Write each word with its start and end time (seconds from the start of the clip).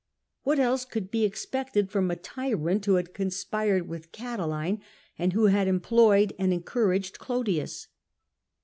What 0.41 0.57
else 0.57 0.83
could 0.83 1.11
be 1.11 1.25
expected 1.25 1.91
from 1.91 2.09
a 2.09 2.15
tyrant 2.15 2.83
who 2.87 2.95
had 2.95 3.13
conspired 3.13 3.87
with 3.87 4.11
Catiline, 4.11 4.81
and 5.19 5.33
who 5.33 5.45
had 5.45 5.67
employed 5.67 6.33
and 6.39 6.51
encouraged 6.51 7.19
Olodius 7.19 7.85